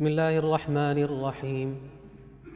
بسم 0.00 0.06
الله 0.06 0.38
الرحمن 0.38 0.98
الرحيم. 0.98 1.76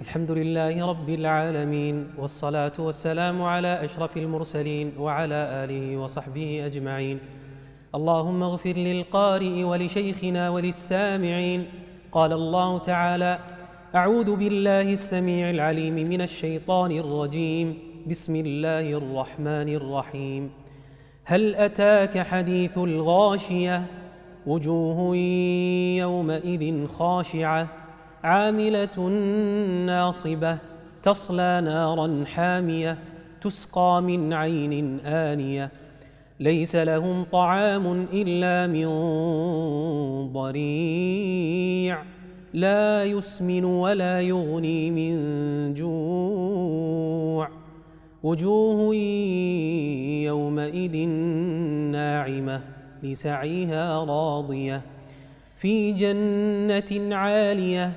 الحمد 0.00 0.30
لله 0.30 0.86
رب 0.86 1.08
العالمين 1.08 2.06
والصلاة 2.18 2.72
والسلام 2.78 3.42
على 3.42 3.84
أشرف 3.84 4.16
المرسلين 4.16 4.92
وعلى 4.98 5.34
آله 5.34 5.96
وصحبه 5.96 6.66
أجمعين. 6.66 7.18
اللهم 7.94 8.42
اغفر 8.42 8.72
للقارئ 8.72 9.62
ولشيخنا 9.62 10.50
وللسامعين. 10.50 11.64
قال 12.12 12.32
الله 12.32 12.78
تعالى 12.78 13.38
أعوذ 13.94 14.36
بالله 14.36 14.92
السميع 14.92 15.50
العليم 15.50 15.94
من 15.94 16.20
الشيطان 16.20 16.90
الرجيم. 16.90 17.78
بسم 18.06 18.36
الله 18.36 18.92
الرحمن 18.92 19.68
الرحيم. 19.68 20.50
هل 21.24 21.54
أتاك 21.54 22.18
حديث 22.18 22.78
الغاشية؟ 22.78 23.82
وجوه 24.46 25.16
يومئذ 25.96 26.86
خاشعة 26.86 27.68
عاملة 28.24 29.08
ناصبة 29.86 30.58
تصلى 31.02 31.60
نارا 31.64 32.24
حامية 32.24 32.98
تسقى 33.40 34.02
من 34.02 34.32
عين 34.32 35.00
آنية. 35.00 35.70
ليس 36.40 36.76
لهم 36.76 37.24
طعام 37.32 38.06
إلا 38.12 38.66
من 38.66 38.88
ضريع 40.32 42.02
لا 42.54 43.04
يسمن 43.04 43.64
ولا 43.64 44.20
يغني 44.20 44.90
من 44.90 45.14
جوع. 45.74 47.48
وجوه 48.22 48.94
يومئذ 50.24 50.96
ناعمة. 51.92 52.73
لسعيها 53.04 54.04
راضية. 54.04 54.82
في 55.56 55.92
جنة 55.92 57.16
عالية 57.16 57.92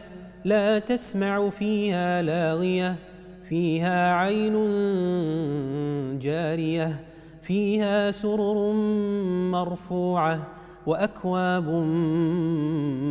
لا 0.46 0.80
تسمع 0.80 1.50
فيها 1.50 2.22
لاغية 2.22 2.96
فيها 3.50 4.14
عين 4.14 4.56
جارية 6.20 7.00
فيها 7.42 8.12
سرر 8.12 8.72
مرفوعة 9.52 10.48
وأكواب 10.86 11.70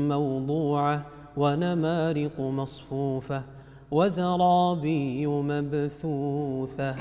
موضوعة 0.09 1.07
ونمارق 1.37 2.41
مصفوفة 2.41 3.43
وزرابي 3.91 5.27
مبثوثة. 5.27 6.97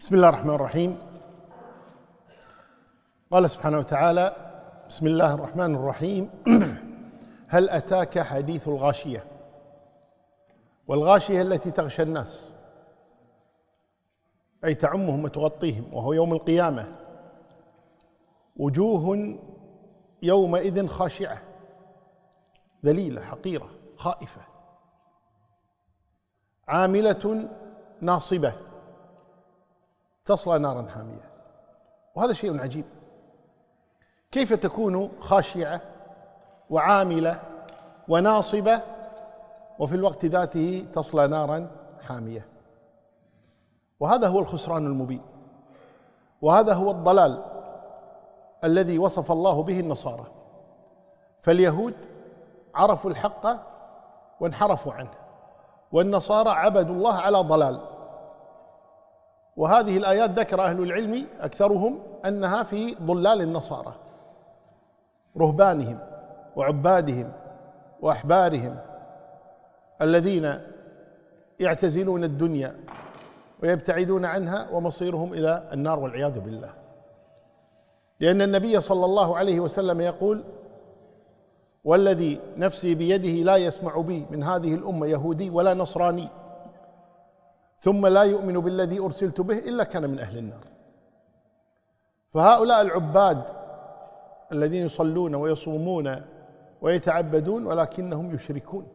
بسم 0.00 0.14
الله 0.14 0.28
الرحمن 0.28 0.54
الرحيم. 0.54 0.96
قال 3.32 3.50
سبحانه 3.50 3.78
وتعالى 3.78 4.36
بسم 4.88 5.06
الله 5.06 5.34
الرحمن 5.34 5.74
الرحيم. 5.74 6.30
هل 7.48 7.70
أتاك 7.70 8.18
حديث 8.18 8.68
الغاشية؟ 8.68 9.24
والغاشية 10.88 11.42
التي 11.42 11.70
تغشى 11.70 12.02
الناس. 12.02 12.52
أي 14.64 14.74
تعمهم 14.74 15.24
وتغطيهم 15.24 15.94
وهو 15.94 16.12
يوم 16.12 16.32
القيامة. 16.32 16.86
وجوه 18.56 19.38
يومئذ 20.22 20.86
خاشعة 20.86 21.42
ذليلة 22.84 23.20
حقيرة 23.20 23.70
خائفة. 23.96 24.40
عاملة 26.68 27.48
ناصبة 28.00 28.52
تصلى 30.24 30.58
نارا 30.58 30.88
حامية. 30.88 31.30
وهذا 32.14 32.32
شيء 32.32 32.60
عجيب. 32.60 32.84
كيف 34.32 34.52
تكون 34.52 35.10
خاشعة 35.20 35.80
وعاملة 36.70 37.40
وناصبة 38.08 38.82
وفي 39.78 39.94
الوقت 39.94 40.24
ذاته 40.24 40.86
تصلى 40.92 41.26
نارا 41.26 41.70
حامية؟ 42.02 42.46
وهذا 44.00 44.28
هو 44.28 44.38
الخسران 44.38 44.86
المبين. 44.86 45.22
وهذا 46.42 46.74
هو 46.74 46.90
الضلال 46.90 47.42
الذي 48.64 48.98
وصف 48.98 49.32
الله 49.32 49.62
به 49.62 49.80
النصارى. 49.80 50.26
فاليهود 51.42 51.94
عرفوا 52.74 53.10
الحق 53.10 53.46
وانحرفوا 54.40 54.92
عنه 54.92 55.10
والنصارى 55.92 56.50
عبدوا 56.50 56.94
الله 56.94 57.14
على 57.14 57.38
ضلال. 57.38 57.80
وهذه 59.56 59.96
الآيات 59.96 60.30
ذكر 60.30 60.62
أهل 60.62 60.82
العلم 60.82 61.26
أكثرهم 61.40 61.98
أنها 62.24 62.62
في 62.62 62.94
ضلال 62.94 63.42
النصارى. 63.42 63.92
رهبانهم 65.38 65.98
وعبادهم 66.56 67.32
وأحبارهم 68.00 68.76
الذين 70.02 70.60
يعتزلون 71.60 72.24
الدنيا 72.24 72.76
ويبتعدون 73.62 74.24
عنها 74.24 74.70
ومصيرهم 74.70 75.32
إلى 75.34 75.68
النار 75.72 75.98
والعياذ 75.98 76.40
بالله. 76.40 76.72
لأن 78.20 78.42
النبي 78.42 78.80
صلى 78.80 79.04
الله 79.04 79.36
عليه 79.36 79.60
وسلم 79.60 80.00
يقول 80.00 80.44
والذي 81.84 82.40
نفسي 82.56 82.94
بيده 82.94 83.44
لا 83.44 83.56
يسمع 83.56 84.00
بي 84.00 84.26
من 84.30 84.42
هذه 84.42 84.74
الأمة 84.74 85.06
يهودي 85.06 85.50
ولا 85.50 85.74
نصراني 85.74 86.28
ثم 87.78 88.06
لا 88.06 88.22
يؤمن 88.22 88.60
بالذي 88.60 88.98
أرسلت 88.98 89.40
به 89.40 89.58
إلا 89.58 89.84
كان 89.84 90.10
من 90.10 90.18
أهل 90.18 90.38
النار. 90.38 90.64
فهؤلاء 92.34 92.80
العباد 92.80 93.42
الذين 94.52 94.86
يصلون 94.86 95.34
ويصومون 95.34 96.22
ويتعبدون 96.82 97.66
ولكنهم 97.66 98.34
يشركون. 98.34 98.86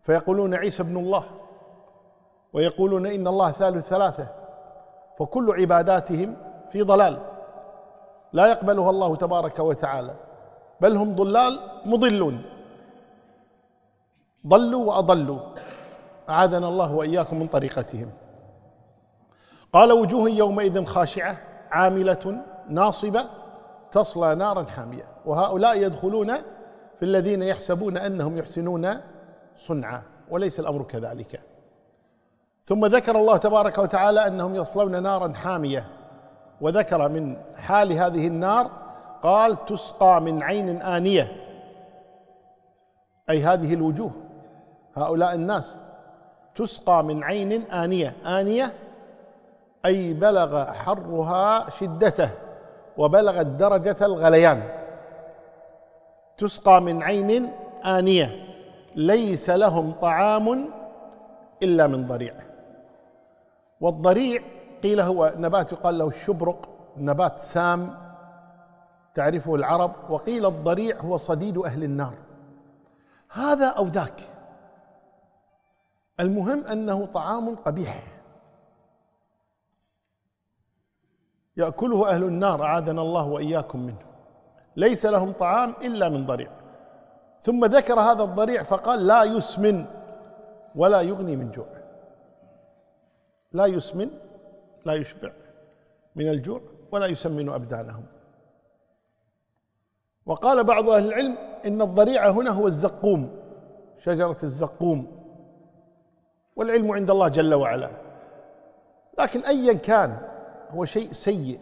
فيقولون 0.00 0.54
عيسى 0.54 0.82
ابن 0.82 0.96
الله 0.96 1.24
ويقولون 2.52 3.06
إن 3.06 3.26
الله 3.26 3.52
ثالث 3.52 3.88
ثلاثة 3.88 4.28
فكل 5.18 5.50
عباداتهم 5.60 6.36
في 6.72 6.82
ضلال 6.82 7.18
لا 8.32 8.46
يقبلها 8.46 8.90
الله 8.90 9.16
تبارك 9.16 9.58
وتعالى 9.58 10.14
بل 10.80 10.96
هم 10.96 11.14
ضلال 11.16 11.60
مضلون. 11.86 12.42
ضلوا 14.46 14.84
وأضلوا 14.84 15.40
أعاذنا 16.28 16.68
الله 16.68 16.94
وإياكم 16.94 17.38
من 17.38 17.46
طريقتهم. 17.46 18.10
قال 19.72 19.92
وجوه 19.92 20.30
يومئذ 20.30 20.84
خاشعة 20.84 21.36
عاملة 21.70 22.42
ناصبة 22.68 23.24
تصلى 23.92 24.34
نارا 24.34 24.64
حامية. 24.64 25.04
وهؤلاء 25.26 25.76
يدخلون 25.82 26.32
في 26.98 27.02
الذين 27.02 27.42
يحسبون 27.42 27.96
أنهم 27.96 28.38
يحسنون 28.38 29.00
صنعا 29.56 30.02
وليس 30.30 30.60
الأمر 30.60 30.82
كذلك. 30.82 31.40
ثم 32.66 32.86
ذكر 32.86 33.16
الله 33.16 33.36
تبارك 33.36 33.78
وتعالى 33.78 34.26
أنهم 34.26 34.54
يصلون 34.54 35.02
نارا 35.02 35.32
حامية. 35.34 35.86
وذكر 36.60 37.08
من 37.08 37.36
حال 37.56 37.92
هذه 37.92 38.26
النار 38.26 38.70
قال 39.22 39.64
تسقى 39.64 40.20
من 40.20 40.42
عين 40.42 40.82
آنية. 40.82 41.32
أي 43.30 43.42
هذه 43.42 43.74
الوجوه 43.74 44.10
هؤلاء 44.96 45.34
الناس. 45.34 45.80
تسقى 46.54 47.04
من 47.04 47.24
عين 47.24 47.52
آنية. 47.62 48.16
آنية 48.26 48.72
أي 49.84 50.12
بلغ 50.12 50.72
حرها 50.72 51.70
شدته. 51.70 52.30
وبلغت 53.00 53.46
درجة 53.46 53.96
الغليان. 54.02 54.62
تسقى 56.36 56.80
من 56.80 57.02
عين 57.02 57.52
آنية. 57.84 58.28
ليس 58.96 59.50
لهم 59.50 59.92
طعام 59.92 60.70
إلا 61.62 61.86
من 61.86 62.06
ضريع. 62.06 62.34
والضريع 63.80 64.42
قيل 64.82 65.00
هو 65.00 65.32
نبات 65.36 65.72
يقال 65.72 65.98
له 65.98 66.08
الشبرق 66.08 66.68
نبات 66.96 67.40
سام. 67.40 67.94
تعرفه 69.14 69.54
العرب. 69.54 69.92
وقيل 70.10 70.46
الضريع 70.46 71.00
هو 71.00 71.16
صديد 71.16 71.58
أهل 71.58 71.84
النار. 71.84 72.14
هذا 73.32 73.68
أو 73.68 73.84
ذاك. 73.86 74.20
المهم 76.20 76.64
أنه 76.64 77.06
طعام 77.06 77.56
قبيح. 77.56 78.19
يأكله 81.60 82.08
أهل 82.08 82.22
النار 82.22 82.64
اعاذنا 82.64 83.02
الله 83.02 83.26
وإياكم 83.26 83.80
منه. 83.80 84.02
ليس 84.76 85.06
لهم 85.06 85.32
طعام 85.32 85.74
إلا 85.82 86.08
من 86.08 86.26
ضريع. 86.26 86.50
ثم 87.40 87.64
ذكر 87.64 88.00
هذا 88.00 88.22
الضريع 88.22 88.62
فقال 88.62 89.06
لا 89.06 89.22
يسمن 89.22 89.84
ولا 90.74 91.00
يغني 91.00 91.36
من 91.36 91.50
جوع. 91.50 91.66
لا 93.52 93.66
يسمن 93.66 94.10
لا 94.84 94.94
يشبع 94.94 95.32
من 96.16 96.28
الجوع 96.28 96.60
ولا 96.92 97.06
يسمن 97.06 97.48
أبدانهم. 97.48 98.04
وقال 100.26 100.64
بعض 100.64 100.88
أهل 100.88 101.08
العلم 101.08 101.36
إن 101.66 101.82
الضريع 101.82 102.30
هنا 102.30 102.50
هو 102.50 102.66
الزقوم 102.66 103.40
شجرة 103.98 104.36
الزقوم. 104.42 105.20
والعلم 106.56 106.92
عند 106.92 107.10
الله 107.10 107.28
جل 107.28 107.54
وعلا. 107.54 107.90
لكن 109.18 109.40
ايا 109.40 109.72
كان 109.72 110.29
هو 110.70 110.84
شيء 110.84 111.12
سيء 111.12 111.60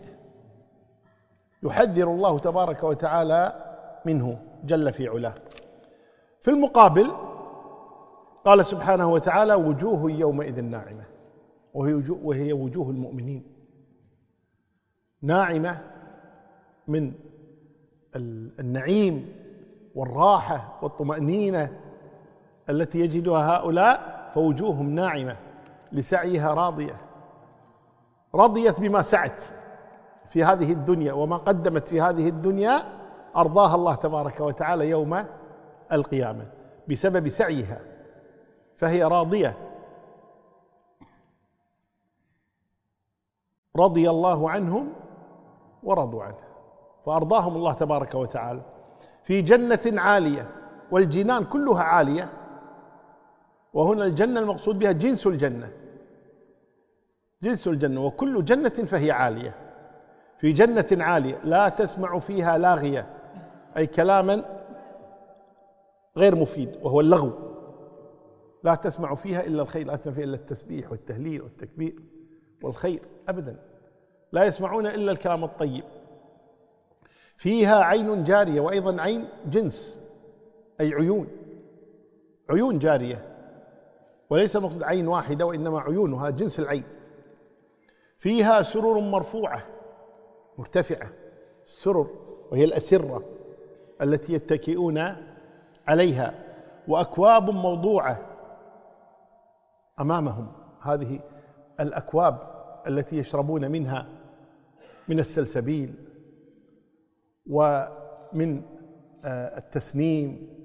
يحذر 1.62 2.08
الله 2.08 2.38
تبارك 2.38 2.84
وتعالى 2.84 3.64
منه 4.05 4.38
جل 4.64 4.93
في 4.93 5.08
علاه. 5.08 5.34
في 6.43 6.50
المقابل 6.50 7.10
قال 8.44 8.66
سبحانه 8.66 9.12
وتعالى 9.12 9.55
وجوه 9.55 10.10
يومئذ 10.10 10.62
ناعمة. 10.62 11.05
وهي 11.75 11.94
وجوه, 11.94 12.19
وهي 12.22 12.52
وجوه 12.52 12.90
المؤمنين. 12.90 13.43
ناعمة 15.22 15.81
من 16.88 17.12
النعيم 18.60 19.32
والراحة 19.94 20.78
والطمأنينة 20.82 21.81
التي 22.70 23.00
يجدها 23.00 23.56
هؤلاء 23.56 24.31
فوجوههم 24.34 24.90
ناعمة 24.90 25.37
لسعيها 25.93 26.55
راضية. 26.55 27.07
رضيت 28.34 28.80
بما 28.80 29.02
سعت 29.02 29.42
في 30.26 30.44
هذه 30.44 30.72
الدنيا 30.72 31.12
وما 31.12 31.36
قدمت 31.36 31.88
في 31.88 32.00
هذه 32.00 32.28
الدنيا 32.28 32.98
أرضاها 33.36 33.75
الله 33.75 33.94
تبارك 33.94 34.40
وتعالى 34.40 34.88
يوم 34.88 35.25
القيامة 35.92 36.46
بسبب 36.88 37.28
سعيها 37.28 37.80
فهي 38.76 39.04
راضية. 39.04 39.56
رضي 43.76 44.10
الله 44.10 44.50
عنهم 44.50 44.92
ورضوا 45.82 46.22
عنه 46.22 46.38
فأرضاهم 47.06 47.56
الله 47.56 47.72
تبارك 47.72 48.14
وتعالى. 48.14 48.62
في 49.24 49.42
جنة 49.42 50.00
عالية 50.00 50.50
والجنان 50.90 51.44
كلها 51.44 51.82
عالية 51.82 52.28
وهنا 53.74 54.04
الجنة 54.04 54.40
المقصود 54.40 54.78
بها 54.78 54.92
جنس 54.92 55.26
الجنة. 55.26 55.72
جنس 57.43 57.69
الجنة 57.69 58.06
وكل 58.06 58.44
جنة 58.44 58.69
فهي 58.69 59.11
عالية. 59.11 59.55
في 60.38 60.52
جنة 60.52 61.05
عالية 61.05 61.40
لا 61.44 61.69
تسمع 61.69 62.19
فيها 62.19 62.58
لاغية. 62.58 63.06
أي 63.76 63.87
كلاما 63.87 64.44
غير 66.17 66.35
مفيد 66.35 66.70
وهو 66.82 67.00
اللغو. 67.00 67.32
لا 68.64 68.75
تسمع 68.75 69.14
فيها 69.14 69.46
إلا 69.46 69.62
الخير 69.62 69.87
لا 69.87 69.96
تسمع 69.96 70.14
فيها 70.14 70.25
إلا 70.25 70.35
التسبيح 70.35 70.90
والتهليل 70.90 71.43
والتكبير 71.43 72.02
والخير 72.62 73.02
ابدا. 73.29 73.56
لا 74.32 74.44
يسمعون 74.44 74.87
إلا 74.87 75.12
الكلام 75.12 75.44
الطيب. 75.44 75.84
فيها 77.37 77.82
عين 77.82 78.25
جارية 78.25 78.61
وأيضا 78.61 79.02
عين 79.02 79.29
جنس 79.46 80.02
أي 80.81 80.94
عيون. 80.94 81.29
عيون 82.50 82.79
جارية. 82.79 83.25
وليس 84.31 84.56
المقصود 84.56 84.82
عين 84.82 85.08
واحدة 85.08 85.46
وإنما 85.46 85.81
عيون 85.81 86.12
وهذا 86.12 86.37
جنس 86.37 86.61
العين. 86.61 86.84
فيها 88.19 88.62
سرر 88.62 89.00
مرفوعة 89.00 89.62
مرتفعة 90.59 91.11
السرر 91.67 92.11
وهي 92.53 92.65
الأسرة 92.65 93.25
التي 94.03 94.32
يتكئون 94.32 95.17
عليها 95.88 96.35
وأكواب 96.88 97.50
موضوعة 97.50 98.19
أمامهم. 100.00 100.53
هذه 100.82 101.20
الأكواب 101.81 102.38
التي 102.87 103.19
يشربون 103.19 103.70
منها 103.70 104.06
من 105.09 105.19
السلسبيل 105.19 105.94
ومن 107.50 108.62
آه، 109.25 109.59
التسنيم 109.59 110.59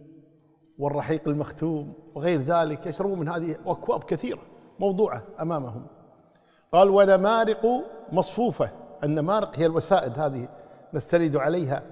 والرحيق 0.78 1.28
المختوم 1.28 1.94
وغير 2.16 2.42
ذلك 2.42 2.88
يشربون 2.88 3.20
من 3.20 3.30
هذه 3.30 3.56
أكواب 3.66 4.04
كثيرة 4.04 4.42
موضوعة 4.80 5.24
أمامهم. 5.42 5.88
قال 6.74 6.90
ونمارق 6.90 7.84
مصفوفة. 8.12 8.70
النمارق 9.04 9.60
هي 9.60 9.66
الوسائد 9.66 10.20
هذه 10.20 10.48
نستند 10.94 11.36
عليها. 11.36 11.84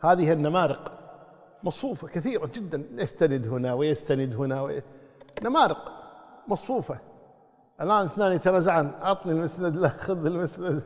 هذه 0.00 0.32
النمارق 0.32 0.92
مصفوفة. 1.62 2.08
كثيره 2.08 2.46
جدا 2.46 2.82
يستند 2.92 3.46
هنا 3.46 3.74
ويستند 3.74 4.34
هنا 4.34 4.62
وي... 4.62 4.82
نمارق 5.42 5.92
مصفوفة. 6.48 6.98
الآن 7.80 8.06
اثنان 8.06 8.32
يتنازعان. 8.32 8.90
اعطني 9.02 9.32
المسند 9.32 9.76
لا 9.76 9.88
خذ 9.88 10.26
المسند. 10.26 10.82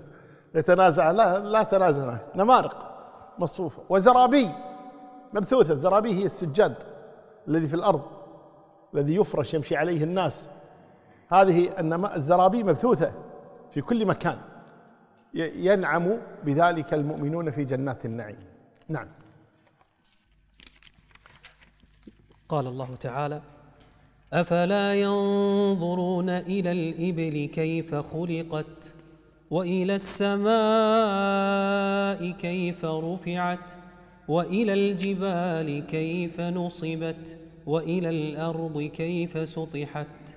يتنازعان 0.55 1.17
لا 1.17 1.39
لا 1.39 1.63
تنازع. 1.63 2.17
نمارق 2.35 2.77
مصفوفة. 3.39 3.83
وزرابي 3.89 4.51
مبثوثة. 5.33 5.73
الزرابي 5.73 6.15
هي 6.15 6.27
السجاد 6.27 6.75
الذي 7.49 7.69
في 7.69 7.75
الأرض 7.75 8.03
الذي 8.95 9.15
يفرش 9.15 9.55
يمشي 9.55 9.77
عليه 9.77 10.05
الناس. 10.05 10.49
هذه 11.29 11.81
الزرابي 12.17 12.63
مبثوثة. 12.63 13.13
في 13.73 13.81
كل 13.81 14.07
مكان 14.07 14.39
ينعم 15.35 16.19
بذلك 16.45 16.95
المؤمنون 16.95 17.51
في 17.51 17.65
جنات 17.65 18.05
النعيم. 18.05 18.39
نعم. 18.89 19.09
قال 22.49 22.67
الله 22.67 22.95
تعالى 23.01 23.43
أفلا 24.33 24.95
ينظرون 24.95 26.29
إلى 26.31 26.73
الإبل 26.73 27.49
كيف 27.53 27.95
خلقت 27.95 28.95
وإلى 29.51 29.95
السماء 29.95 30.51
كيف 32.31 32.85
رفعت 32.85 33.73
وإلى 34.29 34.73
الجبال 34.73 35.87
كيف 35.87 36.41
نصبت 36.41 37.39
وإلى 37.67 38.11
الأرض 38.11 38.83
كيف 38.83 39.49
سطحت 39.49 40.37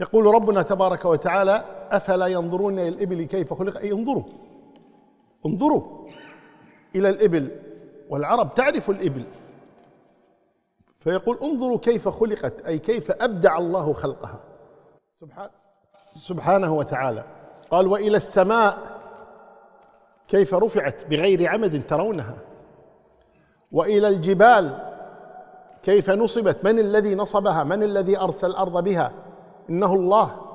يقول 0.00 0.34
ربنا 0.34 0.62
تبارك 0.62 1.04
وتعالى 1.04 1.64
أفلا 1.90 2.26
ينظرون 2.26 2.78
إلى 2.78 2.88
الإبل 2.88 3.22
كيف 3.22 3.54
خلق؟ 3.54 3.78
أي 3.78 3.92
انظروا 3.92 4.22
انظروا 5.46 6.08
إلى 6.96 7.08
الإبل. 7.08 7.48
والعرب 8.08 8.54
تعرف 8.54 8.90
الإبل. 8.90 9.24
فيقول 11.00 11.38
انظروا 11.42 11.78
كيف 11.78 12.08
خلقت 12.08 12.60
أي 12.66 12.78
كيف 12.78 13.10
أبدع 13.10 13.58
الله 13.58 13.92
خلقها. 13.92 14.40
سبحان 15.20 15.50
سبحانه 16.16 16.74
وتعالى. 16.74 17.24
قال 17.70 17.86
وإلى 17.86 18.16
السماء 18.16 19.00
كيف 20.28 20.54
رفعت 20.54 21.06
بغير 21.06 21.48
عمد 21.48 21.86
ترونها. 21.86 22.36
وإلى 23.72 24.08
الجبال 24.08 24.90
كيف 25.82 26.10
نصبت 26.10 26.64
من 26.64 26.78
الذي 26.78 27.14
نصبها 27.14 27.64
من 27.64 27.82
الذي 27.82 28.18
أرسل 28.18 28.46
الأرض 28.46 28.84
بها. 28.84 29.12
إنه 29.70 29.94
الله 29.94 30.46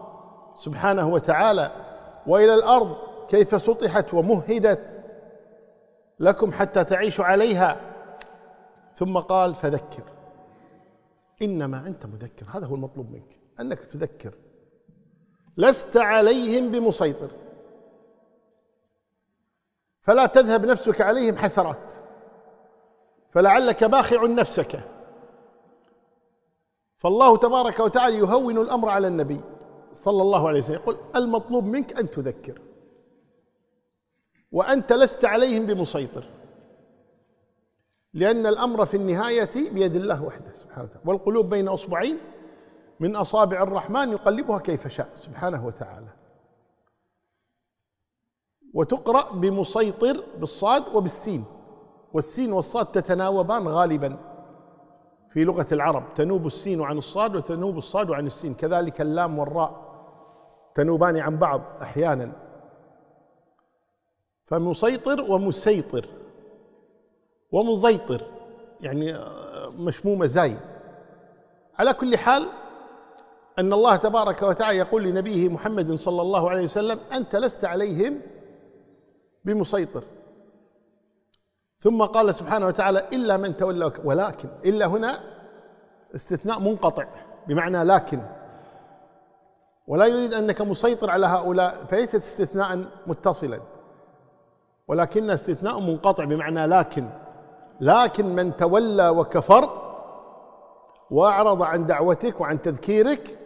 سبحانه 0.56 1.10
وتعالى. 1.10 1.72
وإلى 2.28 2.54
الأرض 2.54 2.98
كيف 3.28 3.62
سطحت 3.62 4.14
ومهدت 4.14 5.04
لكم 6.20 6.52
حتى 6.52 6.84
تعيشوا 6.84 7.26
عليها. 7.26 7.78
ثم 8.94 9.18
قال 9.18 9.56
فذكر. 9.56 10.04
إنما 11.42 11.88
أنت 11.88 12.06
مذكر. 12.06 12.46
هذا 12.50 12.66
هو 12.66 12.76
المطلوب 12.76 13.12
منك 13.12 13.38
أنك 13.60 13.84
تذكر. 13.84 14.34
لست 15.58 15.98
عليهم 15.98 16.72
بمسيطر. 16.72 17.30
فلا 20.02 20.26
تذهب 20.26 20.66
نفسك 20.66 21.02
عليهم 21.02 21.38
حسرات. 21.38 21.94
فلعلك 23.32 23.84
باخع 23.84 24.26
نفسك. 24.26 24.95
فالله 27.06 27.38
تبارك 27.38 27.80
وتعالى 27.80 28.18
يهون 28.18 28.58
الأمر 28.58 28.90
على 28.90 29.08
النبي 29.08 29.42
صلى 29.94 30.22
الله 30.22 30.48
عليه 30.48 30.60
وسلم. 30.60 30.76
يقول 30.76 30.98
المطلوب 31.16 31.66
منك 31.66 32.00
أن 32.00 32.10
تذكر 32.10 32.62
وأنت 34.52 34.94
لست 34.94 35.26
عليهم 35.26 35.66
بمسيطر 35.66 36.30
لأن 38.14 38.46
الأمر 38.46 38.86
في 38.86 38.98
النهاية 38.98 39.72
بيد 39.72 39.96
الله 39.96 40.24
وحده 40.24 40.58
سبحانه 40.58 40.84
وتعالى. 40.84 41.02
والقلوب 41.06 41.50
بين 41.50 41.68
أصبعين 41.68 42.18
من 43.00 43.16
أصابع 43.16 43.64
الرحمن 43.64 44.12
يقلبها 44.12 44.60
كيف 44.60 44.88
شاء 44.88 45.10
سبحانه 45.16 45.66
وتعالى. 45.68 46.10
وتقرأ 48.74 49.34
بمسيطر 49.34 50.24
بالصاد 50.38 50.96
وبالسين 50.96 51.44
والسين 52.14 52.54
والصاد 52.54 52.86
تتناوبان 52.86 53.68
غالبا. 53.68 54.35
في 55.36 55.44
لغة 55.44 55.68
العرب 55.72 56.04
تنوب 56.16 56.46
السين 56.48 56.82
عن 56.82 56.98
الصاد 56.98 57.36
وتنوب 57.36 57.78
الصاد 57.78 58.12
عن 58.12 58.26
السين. 58.26 58.54
كذلك 58.54 59.02
اللام 59.02 59.40
والراء 59.40 59.86
تنوبان 60.76 61.18
عن 61.18 61.38
بعض 61.38 61.62
أحيانا. 61.82 62.32
فمسيطر 64.46 65.22
ومسيطر. 65.22 66.06
ومزيطر 67.52 68.22
يعني 68.82 69.16
مشمومة 69.78 70.26
زاي. 70.26 70.58
على 71.80 71.94
كل 71.94 72.18
حال 72.18 72.48
أن 73.60 73.74
الله 73.74 73.96
تبارك 73.96 74.44
وتعالى 74.44 74.78
يقول 74.78 75.04
لنبيه 75.04 75.50
محمد 75.50 75.92
صلى 75.94 76.22
الله 76.22 76.50
عليه 76.50 76.64
وسلم 76.64 77.00
أنت 77.12 77.36
لست 77.36 77.66
عليهم 77.66 78.22
بمسيطر. 79.46 80.04
ثم 81.80 82.04
قال 82.04 82.36
سبحانه 82.36 82.68
وتعالى 82.68 83.08
إلا 83.14 83.38
من 83.38 83.58
تولى 83.58 83.92
ولكن 84.04 84.50
إلا 84.66 84.86
هنا 84.86 85.20
استثناء 86.16 86.60
منقطع 86.60 87.06
بمعنى 87.48 87.84
لكن. 87.84 88.20
ولا 89.88 90.06
يريد 90.06 90.34
أنك 90.34 90.62
مسيطر 90.62 91.10
على 91.10 91.26
هؤلاء 91.26 91.86
فليست 91.86 92.16
استثناء 92.16 92.86
متصلا. 93.08 93.60
ولكن 94.88 95.30
استثناء 95.30 95.80
منقطع 95.80 96.24
بمعنى 96.24 96.66
لكن. 96.66 97.10
لكن 97.82 98.36
من 98.36 98.56
تولى 98.58 99.10
وكفر 99.10 99.82
وأعرض 101.12 101.62
عن 101.62 101.86
دعوتك 101.86 102.42
وعن 102.42 102.62
تذكيرك 102.62 103.40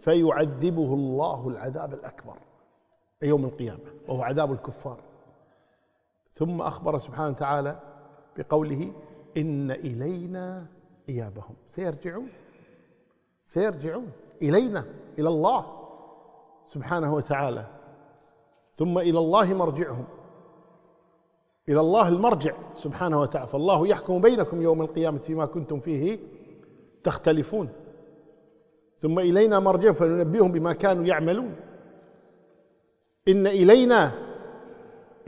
فيعذبه 0.00 0.94
الله 0.94 1.48
العذاب 1.48 1.94
الأكبر 1.94 2.34
يوم 3.22 3.44
القيامة 3.44 3.78
وهو 4.08 4.22
عذاب 4.22 4.52
الكفار. 4.52 4.98
ثم 6.34 6.60
أخبر 6.60 6.98
سبحانه 6.98 7.28
وتعالى 7.28 7.80
بقوله 8.36 8.92
إن 9.36 9.70
إلينا 9.70 10.66
إيابهم. 11.08 11.54
سيرجعون. 11.68 12.28
سيرجعون 13.46 14.10
إلينا 14.42 14.84
إلى 15.18 15.28
الله 15.28 15.66
سبحانه 16.66 17.14
وتعالى. 17.14 17.66
ثم 18.72 18.98
إلى 18.98 19.18
الله 19.18 19.54
مرجعهم. 19.54 20.04
إلى 21.68 21.80
الله 21.80 22.08
المرجع 22.08 22.54
سبحانه 22.74 23.20
وتعالى. 23.20 23.48
فالله 23.48 23.88
يحكم 23.88 24.20
بينكم 24.20 24.62
يوم 24.62 24.82
القيامة 24.82 25.18
فيما 25.18 25.46
كنتم 25.46 25.80
فيه 25.80 26.18
تختلفون. 27.04 27.68
ثم 28.98 29.18
إلينا 29.18 29.58
مرجعهم 29.58 29.94
فننبئهم 29.94 30.52
بما 30.52 30.72
كانوا 30.72 31.04
يعملون. 31.04 31.56
إن 33.28 33.46
إلينا 33.46 34.12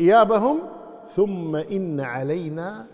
إيابهم 0.00 0.75
ثم 1.10 1.56
إن 1.56 2.00
علينا 2.00 2.86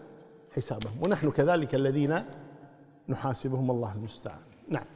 حسابهم. 0.57 1.02
ونحن 1.04 1.31
كذلك 1.31 1.75
الذين 1.75 2.25
نحاسبهم. 3.09 3.71
الله 3.71 3.92
المستعان. 3.92 4.40
نعم. 4.69 4.85